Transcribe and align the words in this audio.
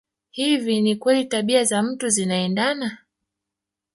Hivi 0.31 0.81
ni 0.81 0.95
kweli 0.95 1.25
tabia 1.25 1.63
za 1.63 1.81
mtu 1.83 2.09
zinaendana 2.09 2.97